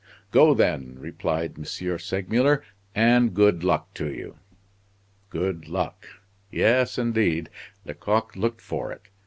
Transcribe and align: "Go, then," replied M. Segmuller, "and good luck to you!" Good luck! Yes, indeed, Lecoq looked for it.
"Go, 0.31 0.55
then," 0.55 0.95
replied 0.97 1.59
M. 1.59 1.63
Segmuller, 1.99 2.63
"and 2.95 3.35
good 3.35 3.63
luck 3.63 3.93
to 3.93 4.11
you!" 4.11 4.39
Good 5.29 5.67
luck! 5.67 6.07
Yes, 6.51 6.97
indeed, 6.97 7.51
Lecoq 7.85 8.35
looked 8.35 8.61
for 8.61 8.91
it. 8.91 9.03